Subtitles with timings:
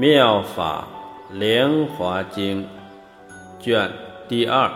[0.00, 0.86] 妙法
[1.32, 2.64] 莲华经
[3.58, 3.90] 卷
[4.28, 4.70] 第二，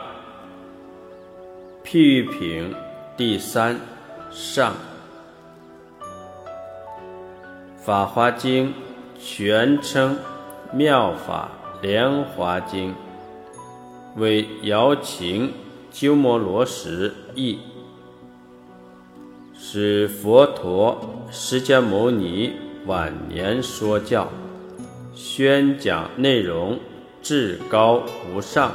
[1.84, 2.74] 譬喻品
[3.16, 3.78] 第三
[4.32, 4.74] 上。
[7.76, 8.74] 法华经
[9.16, 10.18] 全称
[10.72, 11.48] 妙法
[11.80, 12.92] 莲华经，
[14.16, 15.54] 为瑶琴
[15.92, 17.60] 鸠摩罗什译，
[19.54, 21.00] 是佛陀
[21.30, 22.52] 释迦牟尼
[22.86, 24.26] 晚年说教。
[25.24, 26.76] 宣讲内容
[27.22, 28.72] 至高无上，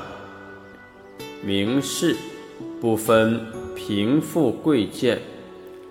[1.43, 2.15] 明示
[2.79, 3.37] 不分
[3.75, 5.19] 贫富贵贱，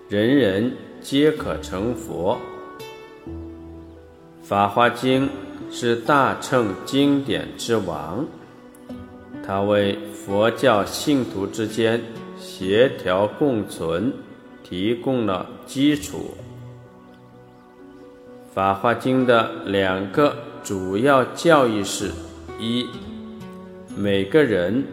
[0.09, 2.35] 人人皆可成佛。
[4.43, 5.27] 《法华经》
[5.69, 8.25] 是大乘经典之王，
[9.45, 12.01] 它为佛教信徒之间
[12.35, 14.11] 协调共存
[14.63, 16.35] 提供了基础。
[18.59, 20.35] 《法华经》的两个
[20.67, 22.11] 主要教义是：
[22.59, 22.85] 一，
[23.95, 24.83] 每个人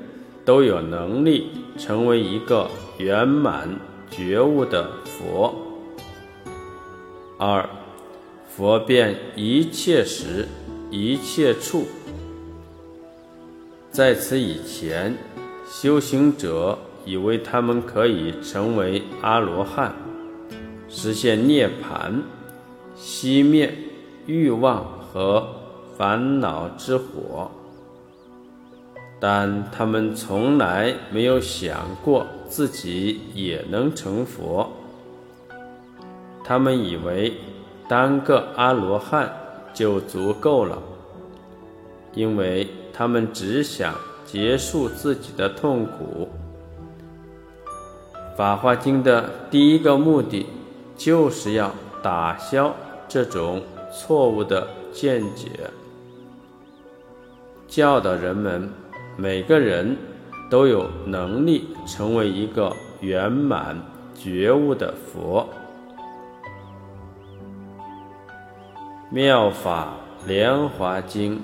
[0.45, 3.69] 都有能力成为一个圆满
[4.09, 5.53] 觉悟的佛；
[7.39, 7.69] 二，
[8.49, 10.47] 佛遍一切时、
[10.93, 11.87] 一切处。
[13.91, 15.17] 在此以前，
[15.69, 19.93] 修行者以为他们可以成为阿罗汉，
[20.89, 22.23] 实现涅槃。
[22.97, 23.77] 熄灭
[24.25, 25.64] 欲望和
[25.97, 27.51] 烦恼之火，
[29.21, 34.71] 但他们从来没有想过自己也能成佛。
[36.43, 37.33] 他们以为
[37.89, 39.33] 当个阿罗汉
[39.73, 40.79] 就足够了，
[42.15, 46.29] 因为他们只想结束自己的痛苦。
[48.37, 50.47] 《法华经》的第一个目的
[50.97, 51.71] 就是要
[52.03, 52.75] 打消。
[53.07, 55.49] 这种错误的见解，
[57.75, 58.71] 教导人们
[59.17, 59.97] 每个人
[60.49, 63.77] 都有能力成为一个圆满
[64.15, 65.49] 觉悟的佛。
[69.13, 71.37] 《妙法莲华经》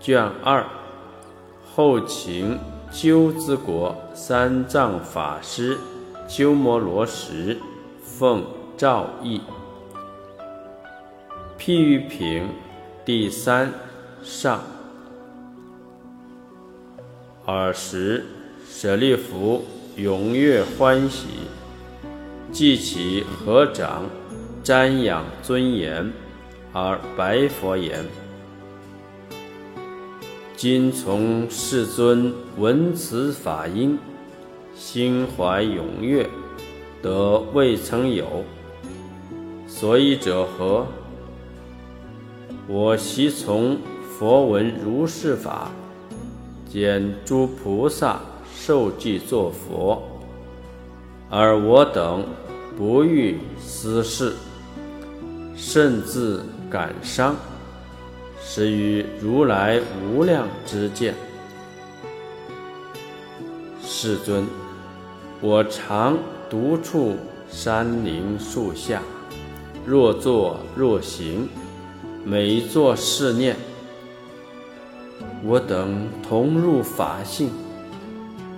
[0.00, 0.64] 卷二，
[1.74, 2.58] 后秦
[2.90, 5.76] 鸠兹国三藏法师
[6.26, 7.54] 鸠摩罗什
[8.02, 8.42] 奉
[8.78, 9.42] 诏译。
[11.58, 12.48] 譬喻品
[13.04, 13.70] 第三
[14.22, 14.75] 上。
[17.46, 18.24] 尔时，
[18.68, 19.64] 舍利弗
[19.96, 21.28] 踊跃欢喜，
[22.50, 24.02] 记起合掌，
[24.64, 26.12] 瞻仰尊严，
[26.72, 28.04] 而白佛言
[30.56, 33.96] ：“今从世尊闻此法音，
[34.74, 36.28] 心怀踊跃，
[37.00, 38.42] 得未曾有。
[39.68, 40.84] 所以者何？”
[42.66, 43.78] 我昔从
[44.18, 45.70] 佛闻如是法，
[46.68, 48.20] 见诸菩萨
[48.54, 50.02] 受记作佛，
[51.30, 52.24] 而我等
[52.76, 54.34] 不欲思事，
[55.56, 57.36] 甚自感伤，
[58.42, 61.14] 是于如来无量之见。
[63.82, 64.46] 世尊，
[65.40, 66.18] 我常
[66.50, 67.16] 独处
[67.48, 69.00] 山林树下，
[69.86, 71.48] 若坐若行。
[72.24, 73.56] 每作是念，
[75.46, 77.50] 我等同入法性，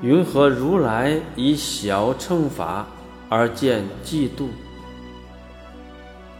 [0.00, 2.86] 云何如来以小乘法
[3.28, 4.46] 而见嫉妒？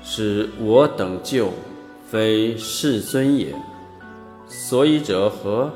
[0.03, 1.51] 是我等救，
[2.07, 3.55] 非世尊也。
[4.47, 5.71] 所以者何？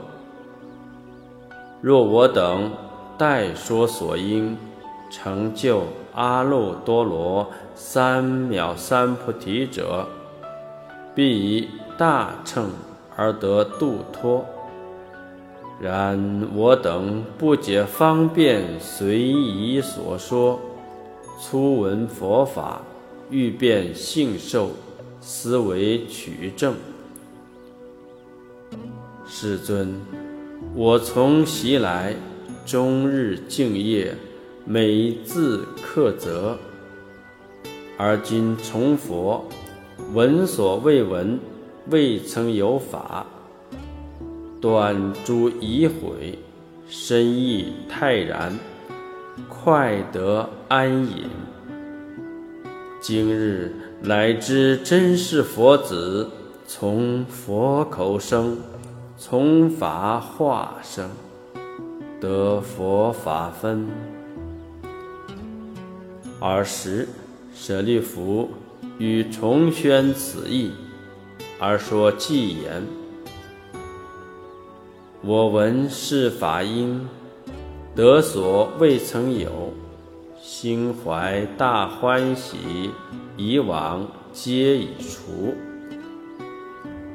[1.83, 2.71] 若我等
[3.19, 4.57] 代说所因，
[5.11, 5.83] 成就
[6.15, 10.09] 阿耨多罗三藐三菩提者。
[11.15, 11.69] 必以
[11.99, 12.71] 大乘
[13.15, 14.43] 而得度脱。
[15.83, 20.61] 然我等不解方便随意所说，
[21.41, 22.81] 初闻佛法，
[23.31, 24.71] 欲辨信受，
[25.21, 26.77] 思维取证。
[29.27, 29.93] 世尊，
[30.77, 32.15] 我从昔来
[32.65, 34.15] 终日敬业，
[34.65, 36.57] 每字克责，
[37.99, 39.45] 而今从佛。
[40.15, 41.41] 闻所未闻，
[41.91, 43.27] 未曾有法，
[44.63, 46.39] 断诸疑悔，
[46.89, 48.57] 深意泰然，
[49.49, 51.29] 快得安隐。
[53.01, 56.31] 今日乃知真是佛子，
[56.65, 58.57] 从佛口生，
[59.19, 61.11] 从法化生，
[62.21, 63.89] 得佛法分。
[66.39, 67.09] 尔时，
[67.53, 68.49] 舍利弗。
[68.99, 70.71] 与重宣此意，
[71.59, 72.85] 而说偈言
[75.25, 77.09] ：“我闻是法因，
[77.95, 79.73] 得所未曾有，
[80.41, 82.91] 心怀大欢喜，
[83.37, 85.55] 以往皆已除。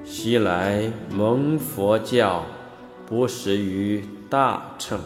[0.05, 2.45] 昔来蒙佛教，
[3.05, 4.97] 不识于大乘。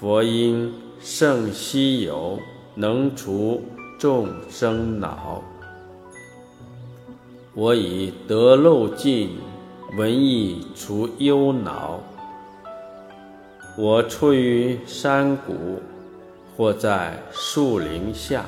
[0.00, 2.38] 佛因甚稀有，
[2.74, 3.62] 能除
[3.98, 5.42] 众生恼。
[7.52, 9.36] 我以得漏尽，
[9.96, 12.00] 闻意除忧恼。
[13.78, 15.80] 我出于山谷，
[16.56, 18.44] 或在树林下，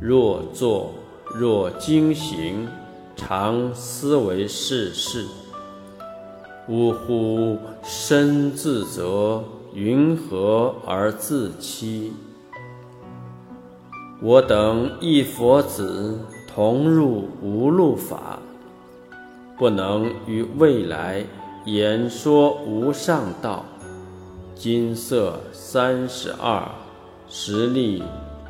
[0.00, 0.92] 若坐
[1.34, 2.68] 若经行。
[3.16, 5.24] 常思维世事，
[6.68, 7.56] 呜呼！
[7.84, 12.12] 身自责，云何而自欺？
[14.20, 16.18] 我等一佛子，
[16.52, 18.40] 同入无路法，
[19.58, 21.24] 不能于未来
[21.64, 23.64] 言说无上道。
[24.54, 26.62] 金色三十二，
[27.28, 28.02] 实力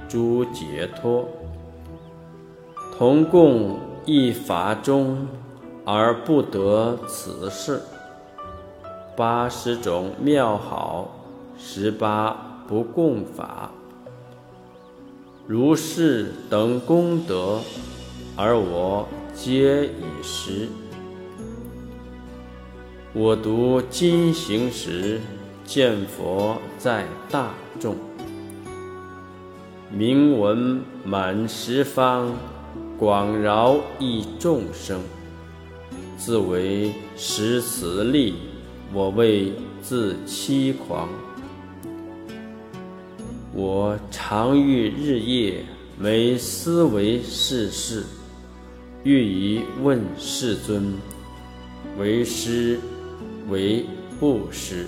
[0.09, 1.29] 诸解脱，
[2.97, 3.79] 同共。
[4.07, 5.27] 一法中
[5.83, 7.81] 而不得此事，
[9.17, 11.09] 八十种妙好，
[11.57, 12.37] 十八
[12.69, 13.71] 不共法。
[15.47, 17.61] 如是等功德，
[18.37, 20.69] 而我皆已识。
[23.17, 25.21] 我读经行时，
[25.65, 27.95] 见佛在大众，
[29.89, 32.33] 名闻满十方。
[32.99, 35.01] 广饶益众生，
[36.17, 38.35] 自为实此力，
[38.93, 39.53] 我为
[39.83, 41.09] 自欺狂。
[43.53, 45.65] 我常欲日夜，
[45.99, 48.05] 每思维世事，
[49.03, 50.95] 欲以问世尊：
[51.99, 52.79] 为师，
[53.49, 53.85] 为
[54.19, 54.87] 布施？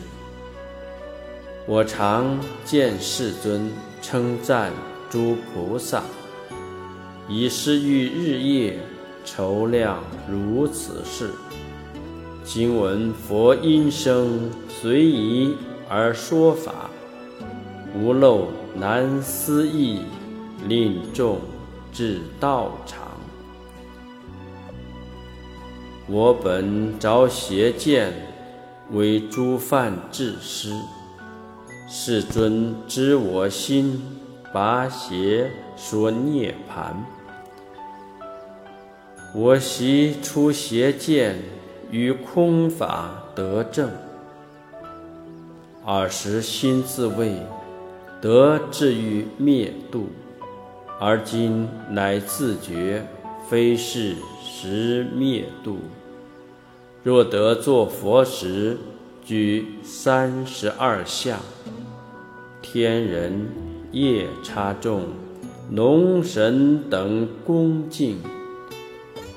[1.67, 3.70] 我常见世尊
[4.00, 4.73] 称赞
[5.11, 6.03] 诸菩萨。
[7.29, 8.79] 以是欲日夜
[9.25, 11.31] 筹量如此事。
[12.44, 15.56] 今闻佛音声随宜
[15.88, 16.88] 而说法，
[17.94, 20.03] 无漏难思议，
[20.69, 21.41] 令众
[21.93, 23.08] 至道场。
[26.06, 28.12] 我本着邪见，
[28.92, 30.70] 为诸犯治师。
[31.88, 34.02] 世尊知我心，
[34.52, 37.04] 拔邪说涅盘。
[39.34, 41.36] 我习出邪见，
[41.90, 43.90] 于空法得正。
[45.84, 47.36] 尔时心自谓
[48.20, 50.08] 得至于灭度，
[50.98, 53.06] 而今乃自觉
[53.48, 55.78] 非是实灭度。
[57.06, 58.76] 若得作佛时，
[59.25, 61.38] 居三十二相，
[62.61, 63.47] 天人、
[63.93, 65.05] 夜叉众、
[65.70, 68.19] 龙神等恭敬。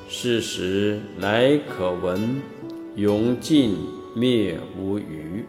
[0.07, 2.42] 是时乃可闻，
[2.95, 3.77] 永尽
[4.16, 5.45] 灭无余。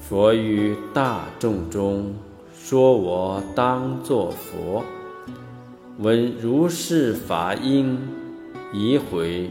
[0.00, 2.12] 佛于大众中
[2.52, 4.82] 说：“我当作佛，
[6.00, 7.96] 闻如是法音，
[8.72, 9.48] 已毁，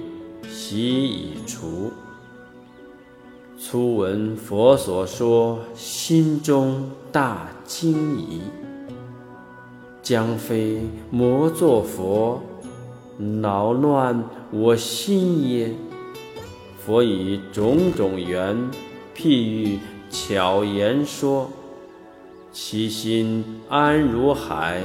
[0.50, 1.91] 习已除。
[3.60, 8.41] 初闻佛所说，心中大惊疑，
[10.01, 12.41] 将非魔作佛。”
[13.17, 15.75] 恼乱我心耶？
[16.79, 18.57] 佛以种种缘
[19.15, 19.77] 譬喻
[20.10, 21.48] 巧言说，
[22.51, 24.81] 其心安如海，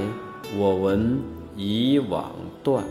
[0.59, 1.19] 我闻
[1.57, 2.31] 已往
[2.63, 2.85] 断。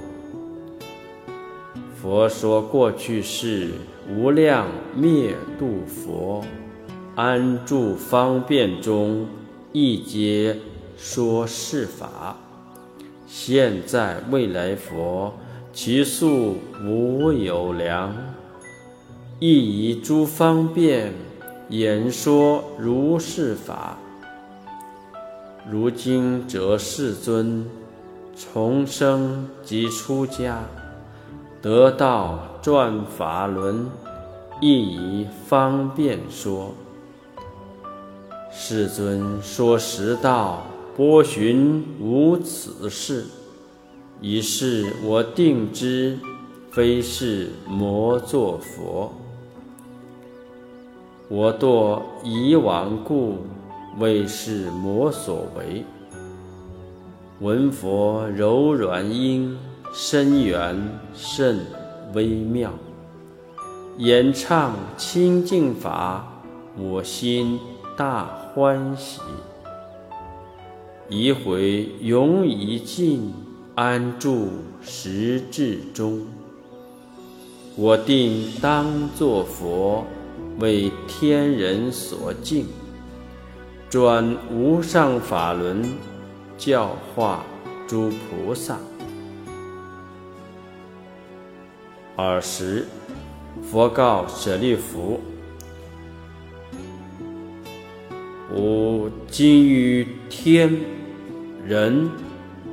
[2.05, 3.71] 佛说过去世
[4.15, 6.45] 无量灭度佛，
[7.15, 9.25] 安住方便中，
[9.71, 10.55] 一皆
[10.95, 12.37] 说是法。
[13.25, 15.33] 现在未来佛，
[15.73, 18.15] 其数无有量，
[19.39, 21.11] 亦以诸方便
[21.69, 23.97] 言说如是法。
[25.67, 27.65] 如今则世尊
[28.37, 30.59] 重生即出家，
[31.65, 33.87] 得道转法轮，
[34.61, 36.75] 亦以方便说。
[38.51, 40.61] 世尊说十道。
[40.95, 43.25] 波旬无此事，
[44.21, 46.19] 以是我定知，
[46.69, 49.11] 非是魔作佛。
[51.27, 53.39] 我堕以往故，
[53.97, 55.83] 为是魔所为。
[57.41, 59.57] 闻佛柔软音，
[59.97, 60.77] 深远
[61.13, 61.65] 甚
[62.13, 62.69] 微妙。
[63.97, 66.43] 演唱清净法，
[66.77, 67.57] 我心
[67.95, 69.21] 大欢喜。
[71.07, 73.33] 一回永已尽，
[73.73, 74.49] 安住
[74.81, 76.27] 实质中。
[77.77, 80.05] 我定当作佛，
[80.59, 82.65] 为天人所敬，
[83.89, 85.85] 转无上法轮，
[86.57, 87.45] 教化
[87.87, 88.77] 诸菩萨。
[92.17, 92.85] 尔时，
[93.61, 95.19] 佛告舍利弗。
[98.53, 100.73] 吾今于天、
[101.65, 102.09] 人、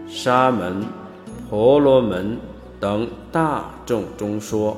[0.06, 0.84] 沙门、
[1.50, 2.38] 婆罗门
[2.78, 4.76] 等大众中说：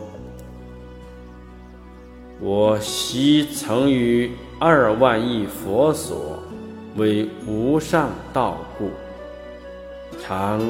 [2.40, 6.38] 我昔曾于二万亿佛所
[6.96, 8.88] 为无上道故，
[10.22, 10.62] 常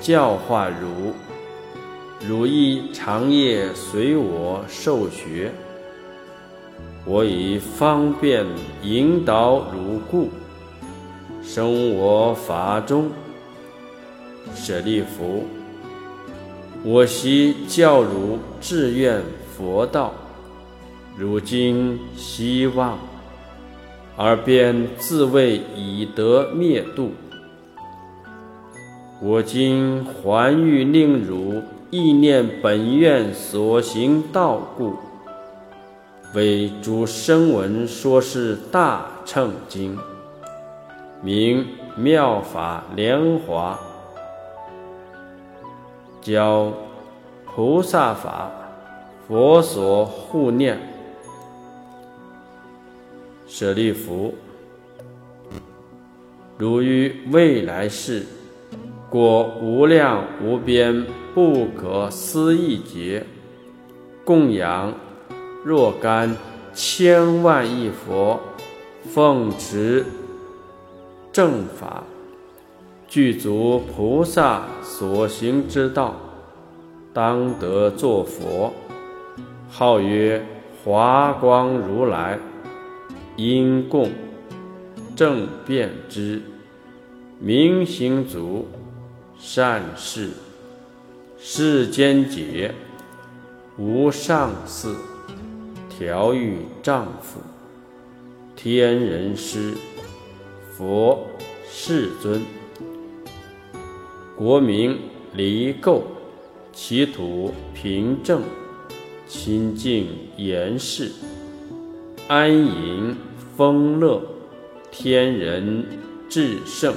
[0.00, 1.12] 教化汝，
[2.28, 5.50] 汝亦长夜随我受学。
[7.04, 8.46] 我以方便
[8.80, 10.30] 引导汝故，
[11.42, 13.10] 生我法中。
[14.54, 15.44] 舍利弗，
[16.84, 19.20] 我昔教汝志愿
[19.56, 20.12] 佛道，
[21.16, 22.98] 如今希望，
[24.16, 27.10] 而便自谓以得灭度。
[29.20, 31.62] 我今还欲令汝
[31.94, 34.96] 意念本愿所行道故。
[36.34, 39.98] 为诸声闻说是大乘经，
[41.20, 43.78] 名妙法莲华，
[46.22, 46.72] 教
[47.44, 48.50] 菩萨法，
[49.28, 50.80] 佛所护念。
[53.46, 54.32] 舍利弗，
[56.56, 58.24] 如于未来世，
[59.12, 61.04] 果无量无边
[61.34, 63.26] 不可思议劫，
[64.24, 64.94] 供养。
[65.66, 66.34] 若干
[66.72, 68.40] 千万亿佛
[69.04, 70.06] 奉持
[71.30, 72.04] 正法，
[73.06, 76.14] 具足菩萨所行之道，
[77.12, 78.72] 当得作佛，
[79.68, 80.42] 号曰
[80.82, 82.38] 华光如来，
[83.36, 84.08] 因供
[85.14, 86.40] 正遍之，
[87.38, 88.66] 明行足，
[89.44, 90.30] 善事，
[91.36, 92.72] 世间解，
[93.76, 94.94] 无上士。
[95.88, 97.40] 调御丈夫，
[98.54, 99.74] 天人师，
[100.72, 101.26] 佛
[101.68, 102.40] 世尊，
[104.36, 104.96] 国名
[105.34, 106.02] 离垢，
[106.72, 108.42] 其土平正，
[109.26, 110.06] 清净
[110.36, 111.10] 严饰，
[112.28, 113.16] 安隐
[113.56, 114.22] 丰乐，
[114.92, 115.84] 天人
[116.28, 116.94] 至圣，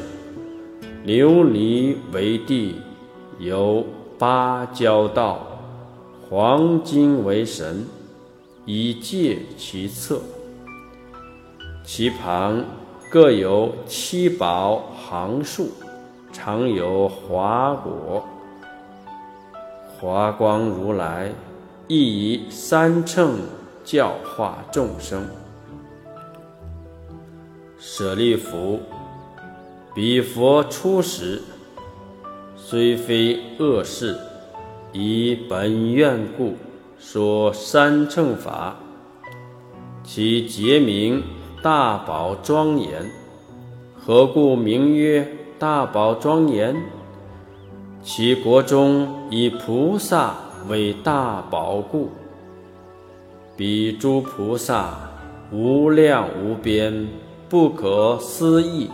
[1.06, 2.76] 琉璃为地，
[3.38, 3.86] 有
[4.18, 5.40] 芭蕉道，
[6.28, 7.86] 黄金为神。
[8.68, 10.20] 以借其侧，
[11.84, 12.66] 其旁
[13.12, 15.70] 各有七宝行树，
[16.34, 18.26] 常有华果。
[20.00, 21.32] 华光如来
[21.88, 23.38] 亦以三乘
[23.84, 25.24] 教化众生。
[27.78, 28.80] 舍利弗，
[29.96, 31.42] 彼佛出时，
[32.58, 34.18] 虽非恶事，
[34.92, 36.56] 以本愿故。
[37.00, 38.76] 说三乘法，
[40.04, 41.24] 其节名
[41.64, 43.10] 大宝庄严。
[43.98, 45.26] 何故名曰
[45.58, 46.76] 大宝庄严？
[48.04, 50.36] 其国中以菩萨
[50.68, 52.10] 为大宝故。
[53.56, 54.90] 彼诸菩萨
[55.54, 57.08] 无量无边，
[57.48, 58.90] 不可思议，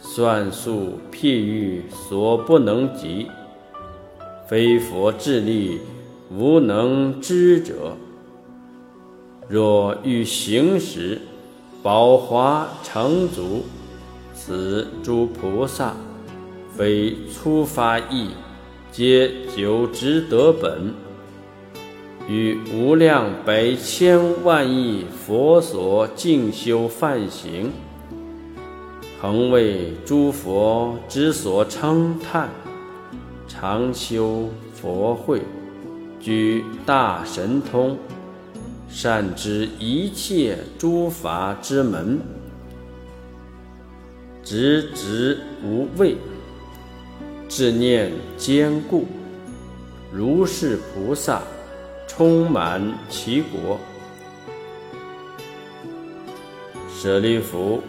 [0.00, 3.28] 算数譬喻所不能及，
[4.48, 5.78] 非佛智力。
[6.32, 7.96] 无能知者，
[9.48, 11.20] 若欲行时，
[11.82, 13.64] 宝华成足，
[14.32, 15.92] 此诸菩萨
[16.76, 18.28] 非初发意，
[18.92, 20.94] 皆久执得本，
[22.28, 27.72] 与无量百千万亿佛所静修梵行，
[29.20, 32.48] 恒为诸佛之所称叹，
[33.46, 35.42] 常修佛慧。
[36.18, 37.98] 具大神通，
[38.88, 42.18] 善知一切诸法之门，
[44.42, 46.16] 直直无畏，
[47.46, 49.06] 智念坚固，
[50.10, 51.42] 如是菩萨
[52.06, 53.78] 充满其国。
[56.88, 57.82] 舍利弗，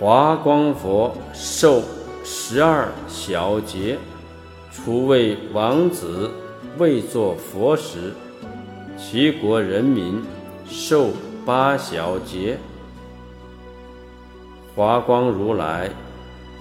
[0.00, 1.82] 华光佛受
[2.22, 3.98] 十二小劫。
[4.70, 6.30] 除为王子，
[6.78, 8.14] 未作佛时，
[8.96, 10.22] 齐国人民
[10.66, 11.08] 受
[11.44, 12.56] 八小劫。
[14.76, 15.90] 华光如来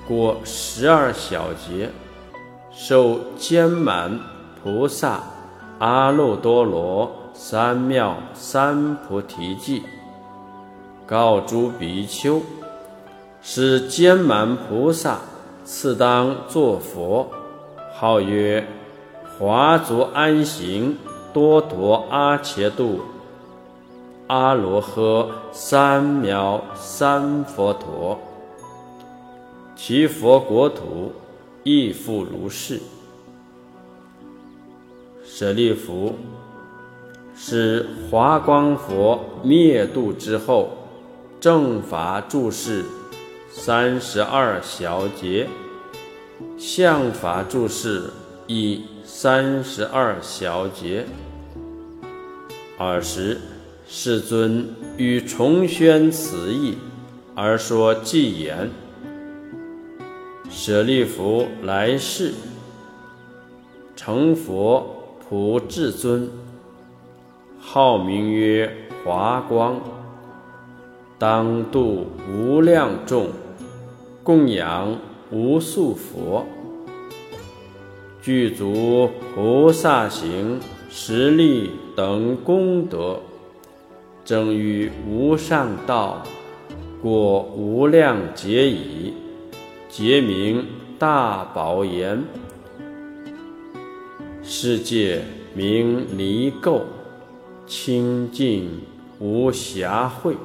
[0.08, 1.92] 过十二小劫，
[2.72, 4.20] 受坚满
[4.64, 5.22] 菩萨
[5.78, 9.84] 阿耨多罗三藐三菩提记，
[11.06, 12.42] 告诸比丘：
[13.42, 15.20] 是坚满菩萨，
[15.64, 17.30] 次当作佛，
[17.94, 18.68] 号曰
[19.38, 20.98] 华足安行
[21.34, 23.02] 多陀阿伽度。
[24.28, 28.20] 阿罗诃三藐三佛陀，
[29.74, 31.14] 其佛国土
[31.64, 32.82] 亦复如是。
[35.24, 36.16] 舍利弗，
[37.38, 40.72] 是华光佛灭度之后，
[41.40, 42.84] 正法住世
[43.60, 45.48] 三十二小节，
[46.60, 48.04] 相法注释
[48.46, 51.06] 一三十二小节。
[52.78, 53.40] 尔时。
[53.90, 56.78] 世尊欲重宣此意，
[57.34, 58.70] 而说偈言
[60.52, 62.34] ：“舍利弗，来世
[63.96, 66.30] 成佛普至尊，
[67.62, 68.70] 号名曰
[69.06, 69.80] 华光，
[71.18, 73.30] 当度无量众，
[74.28, 75.00] 供养
[75.32, 76.46] 无数佛，
[78.22, 83.22] 具足菩萨行、实力等功德。”
[84.26, 86.24] 正于无上道，
[87.02, 89.14] 果无量劫矣。
[89.88, 90.66] 劫名
[91.00, 92.22] 大宝言，
[94.44, 95.22] 世界
[95.56, 96.82] 名离垢，
[97.66, 98.82] 清净
[99.22, 100.36] 无瑕秽。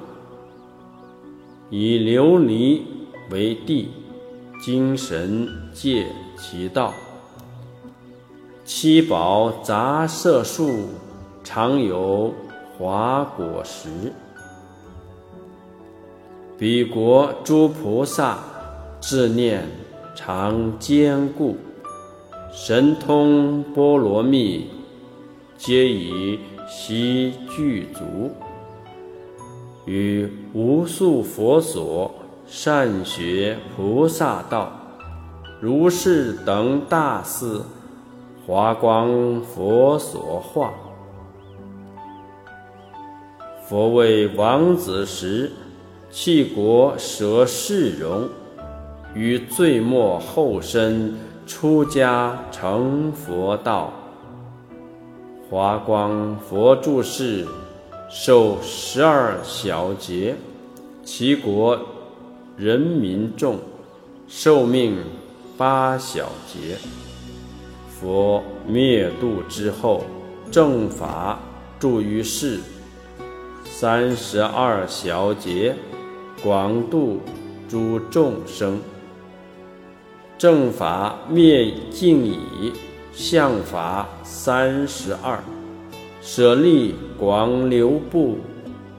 [1.69, 2.83] 以琉璃
[3.31, 3.91] 为地，
[4.61, 6.07] 精神界
[6.37, 6.93] 其道。
[8.65, 10.87] 七宝杂色树，
[11.43, 12.33] 常有。
[12.79, 13.89] 华果实，
[16.59, 18.39] 彼国诸菩萨
[19.01, 19.69] 智念
[20.17, 21.57] 常坚固，
[22.51, 24.69] 神通波罗蜜
[25.57, 28.33] 皆以悉具足，
[29.85, 32.13] 与无数佛所
[32.55, 34.71] 善学菩萨道，
[35.59, 37.65] 如是等大寺，
[38.47, 40.71] 华光佛所化。
[43.67, 45.51] 佛为王子时，
[46.11, 48.29] 弃国舍世容，
[49.15, 53.91] 于最末后身出家成佛道。
[55.49, 57.47] 华光佛住世，
[58.11, 60.37] 受十二小劫，
[61.03, 61.79] 其国
[62.57, 63.59] 人民众
[64.29, 64.99] 寿命
[65.57, 66.77] 八小劫。
[67.89, 70.05] 佛灭度之后，
[70.51, 71.39] 正法
[71.81, 72.61] 住于世。
[73.65, 75.75] 三十二小劫，
[76.43, 77.21] 广度
[77.69, 78.79] 诸众生。
[80.37, 82.73] 正法灭尽已，
[83.13, 85.43] 相法三十二，
[86.21, 88.37] 舍利广流布，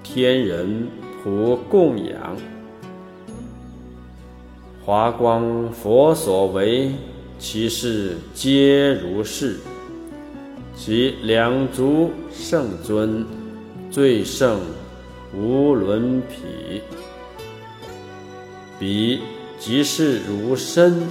[0.02, 0.88] 天人
[1.24, 2.36] 普供养。
[4.86, 6.92] 华光佛所为，
[7.40, 9.60] 其事皆如是。
[10.76, 13.26] 其两足圣尊。
[13.90, 14.60] 最胜
[15.36, 16.82] 无伦匹，
[18.80, 19.22] 彼
[19.60, 21.08] 即是如身，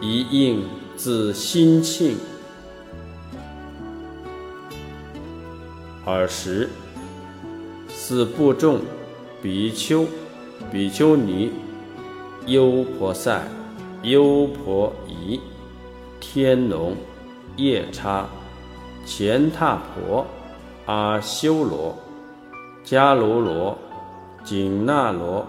[0.00, 0.64] 一应
[0.96, 2.16] 自心庆。
[6.06, 6.70] 尔时，
[7.90, 8.80] 四部众
[9.42, 10.06] 比丘、
[10.72, 11.52] 比丘尼、
[12.46, 13.42] 优婆塞、
[14.02, 15.40] 优婆夷、
[16.20, 16.94] 天龙、
[17.56, 18.26] 夜叉、
[19.04, 20.24] 乾闼婆、
[20.86, 21.94] 阿修罗。
[22.84, 23.76] 迦卢罗、
[24.44, 25.44] 紧那罗、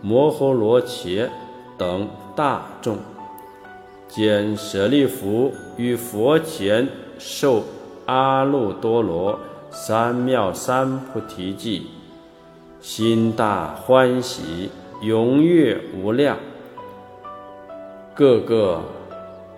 [0.00, 1.30] 摩诃罗伽
[1.78, 2.98] 等大众，
[4.08, 6.88] 见舍利弗于佛前
[7.20, 7.62] 受
[8.06, 9.38] 阿耨多罗
[9.70, 11.86] 三藐三菩提记，
[12.80, 14.68] 心大欢喜，
[15.02, 16.38] 踊跃无量，
[18.14, 18.82] 个个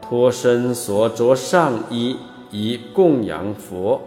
[0.00, 2.16] 脱身所着上衣
[2.50, 4.00] 以供养佛。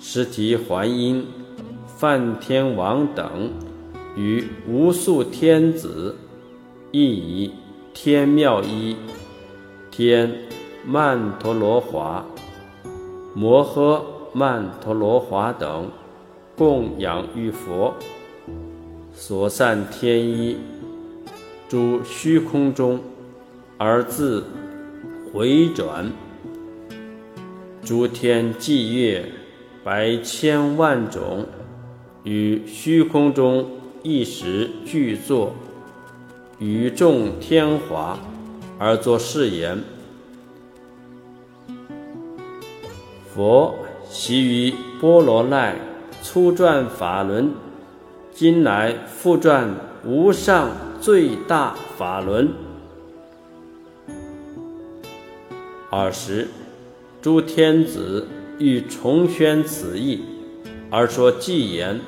[0.00, 1.24] 尸提还因、
[1.86, 3.52] 梵天王等
[4.16, 6.16] 与无数天子，
[6.90, 7.52] 亦以
[7.94, 8.96] 天妙衣、
[9.88, 10.34] 天
[10.84, 12.24] 曼陀罗华、
[13.34, 15.88] 摩诃曼陀罗华等
[16.56, 17.94] 供养于佛，
[19.20, 20.56] 所散天衣，
[21.68, 23.00] 诸虚空中
[23.76, 24.44] 而自
[25.32, 26.12] 回转。
[27.84, 29.32] 诸天霁月
[29.82, 31.46] 百千万种，
[32.22, 33.68] 于虚空中
[34.04, 35.52] 一时具作，
[36.60, 38.16] 与众天华
[38.78, 39.82] 而作誓言。
[43.34, 43.74] 佛
[44.08, 45.74] 习于波罗奈
[46.22, 47.50] 初转法轮，
[48.40, 49.68] 今来复转
[50.04, 50.70] 无上
[51.00, 52.48] 最大法轮。
[55.90, 56.46] 二十。
[57.20, 58.28] 诸天子
[58.60, 60.22] 欲重宣此意，
[60.88, 62.00] 而说偈言：“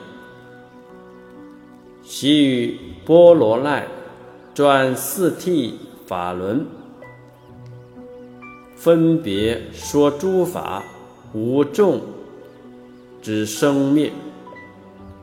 [2.04, 3.88] 昔于波罗奈
[4.54, 5.72] 转四谛
[6.06, 6.64] 法轮，
[8.76, 10.84] 分别说诸法
[11.32, 12.00] 无众
[13.20, 14.12] 之生灭，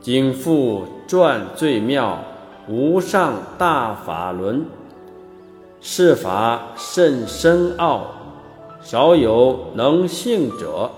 [0.08, 2.24] 今复转最妙
[2.66, 4.64] 无上大法轮，
[5.82, 8.06] 是法甚深奥。”
[8.80, 10.90] 少有能信者，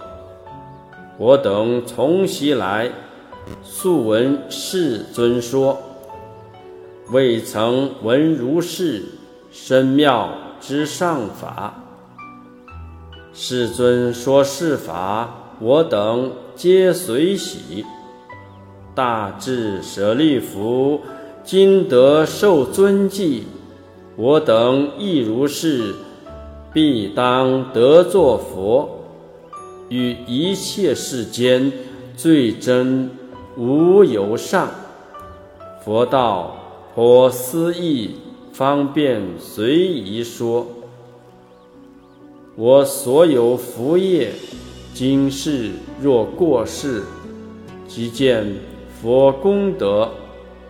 [1.19, 2.89] 我等从昔来
[3.65, 5.77] 素闻世尊说，
[7.11, 9.03] 未曾闻如是
[9.51, 10.29] 深妙
[10.61, 11.75] 之上法。
[13.33, 17.85] 世尊说是法，我等皆随喜。
[18.95, 21.01] 大智舍利弗，
[21.45, 23.45] 今得受尊记，
[24.17, 25.95] 我等亦如是。
[26.73, 28.89] 必当得作佛，
[29.89, 31.73] 与一切世间
[32.17, 33.11] 最真
[33.57, 34.71] 无有上。
[35.85, 36.57] 佛道
[36.95, 38.13] 颇思议，
[38.53, 40.65] 方便随意说。
[42.55, 44.31] 我所有福业，
[44.95, 47.03] 今世若过世，
[47.89, 48.47] 即见
[49.03, 50.11] 佛功德，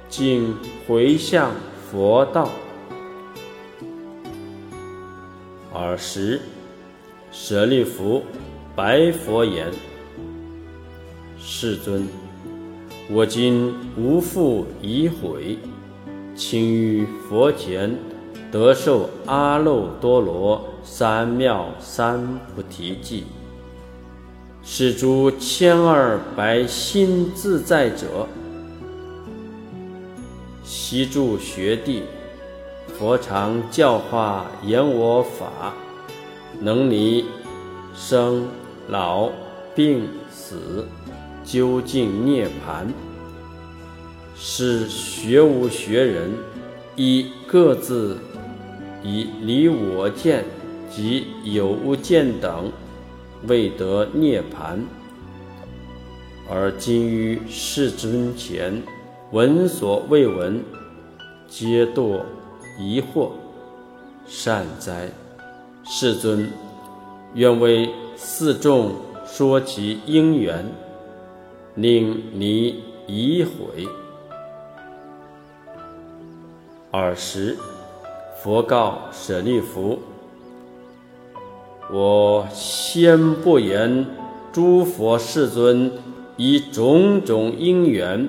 [0.09, 0.55] 尽
[0.87, 1.51] 回向
[1.91, 2.49] 佛道。
[5.75, 6.41] 尔时，
[7.33, 8.23] 舍利弗
[8.77, 9.67] 白佛言
[11.37, 12.07] ：“世尊，
[13.11, 15.59] 我今无复疑悔，
[16.37, 17.93] 请于佛前
[18.53, 23.25] 得受阿耨多罗三藐三菩提记。
[24.63, 28.27] 是诸千二百心自在者，
[30.65, 32.03] 悉住学地。”
[32.99, 35.73] 佛常教化言我法，
[36.61, 37.25] 能离
[37.95, 38.47] 生
[38.89, 39.31] 老
[39.75, 40.87] 病死，
[41.43, 42.93] 究竟涅盘。
[44.37, 46.31] 是学无学人，
[46.95, 48.19] 以各自
[49.03, 50.45] 以离我见
[50.91, 52.71] 及有无见等，
[53.47, 54.85] 未得涅盘，
[56.49, 58.83] 而今于世尊前
[59.33, 60.63] 闻所未闻，
[61.49, 62.21] 皆堕。
[62.79, 63.29] 疑惑，
[64.27, 65.11] 善哉，
[65.85, 66.49] 世尊，
[67.35, 68.93] 愿为四众
[69.27, 70.65] 说其因缘，
[71.75, 73.87] 令你疑悔。
[76.91, 77.59] 尔时，
[78.43, 80.01] 佛告舍利弗
[81.93, 84.07] ：“我先不言，
[84.53, 85.93] 诸佛世尊
[86.37, 88.29] 以种种因缘，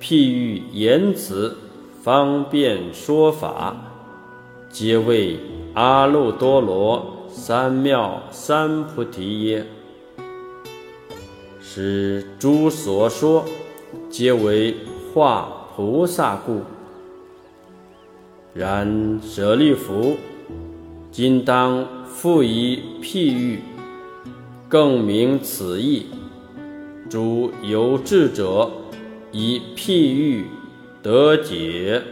[0.00, 1.56] 譬喻言辞。”
[2.02, 3.76] 方便说法，
[4.70, 5.38] 皆为
[5.74, 9.66] 阿耨多罗三藐三菩提耶？
[11.60, 13.44] 是诸所说，
[14.08, 14.74] 皆为
[15.12, 16.62] 化菩萨故。
[18.54, 20.16] 然舍利弗，
[21.12, 23.60] 今当复以譬喻，
[24.68, 26.06] 更明此意。
[27.08, 28.70] 诸有智者，
[29.32, 30.44] 以譬喻。
[31.02, 32.02] 得解。